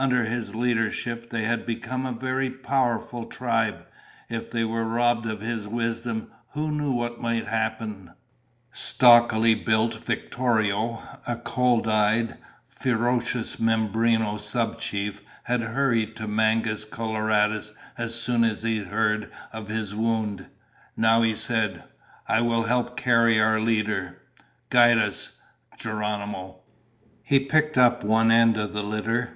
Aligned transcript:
Under 0.00 0.22
his 0.26 0.54
leadership, 0.54 1.30
they 1.30 1.42
had 1.42 1.66
become 1.66 2.06
a 2.06 2.12
very 2.12 2.50
powerful 2.50 3.24
tribe. 3.24 3.84
If 4.28 4.48
they 4.48 4.62
were 4.62 4.84
robbed 4.84 5.26
of 5.26 5.40
his 5.40 5.66
wisdom, 5.66 6.30
who 6.50 6.70
knew 6.70 6.92
what 6.92 7.20
might 7.20 7.48
happen? 7.48 8.12
Stockily 8.70 9.56
built 9.56 9.96
Victorio, 10.04 11.02
a 11.26 11.34
cold 11.34 11.88
eyed, 11.88 12.38
ferocious 12.64 13.56
Mimbreno 13.58 14.38
sub 14.38 14.78
chief, 14.80 15.20
had 15.42 15.62
hurried 15.62 16.14
to 16.14 16.28
Mangus 16.28 16.84
Coloradus 16.84 17.72
as 17.96 18.14
soon 18.14 18.44
as 18.44 18.62
he 18.62 18.78
heard 18.84 19.32
of 19.52 19.66
his 19.66 19.96
wound. 19.96 20.46
Now 20.96 21.22
he 21.22 21.34
said: 21.34 21.82
"I 22.28 22.40
will 22.42 22.62
help 22.66 22.96
carry 22.96 23.40
our 23.40 23.60
leader. 23.60 24.22
Guide 24.70 24.98
us, 24.98 25.40
Geronimo." 25.76 26.60
He 27.24 27.40
picked 27.40 27.76
up 27.76 28.04
one 28.04 28.30
end 28.30 28.56
of 28.56 28.72
the 28.72 28.84
litter. 28.84 29.34